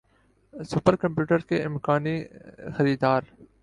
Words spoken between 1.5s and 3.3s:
امکانی خریدار